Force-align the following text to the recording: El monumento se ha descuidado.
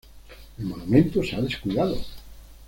El 0.57 0.65
monumento 0.65 1.21
se 1.23 1.35
ha 1.35 1.41
descuidado. 1.41 1.95